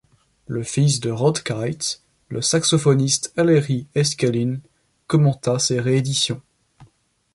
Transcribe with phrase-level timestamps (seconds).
[0.47, 4.57] Le fils de Rodd Keith, le saxophoniste Ellery Eskelin,
[5.05, 6.41] commenta ces rééditions.